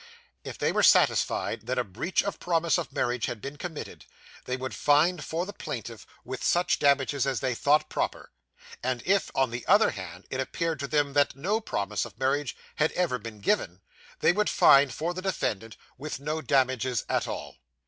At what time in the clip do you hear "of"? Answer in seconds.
2.23-2.39, 2.79-2.91, 12.03-12.17